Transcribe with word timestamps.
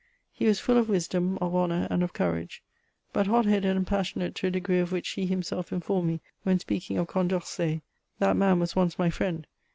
He 0.33 0.47
was 0.47 0.59
full 0.59 0.77
of 0.79 0.89
wisdom, 0.89 1.37
of 1.41 1.53
honour, 1.55 1.87
and 1.91 2.01
of 2.01 2.11
courage; 2.11 2.63
but 3.13 3.27
hot 3.27 3.45
headed 3.45 3.77
and 3.77 3.85
passionate 3.85 4.33
to 4.33 4.47
a 4.47 4.49
degree 4.49 4.79
of 4.79 4.91
which 4.91 5.09
he 5.09 5.27
himself 5.27 5.71
informed 5.71 6.07
me 6.07 6.21
when 6.41 6.57
speaking 6.57 6.97
of 6.97 7.05
Condorcet:" 7.05 7.83
That 8.17 8.35
man 8.35 8.59
was 8.59 8.75
once 8.75 8.97
my 8.97 9.11
friend. 9.11 9.45